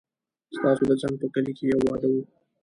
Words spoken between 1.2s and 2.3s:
په کلي کې يو واده و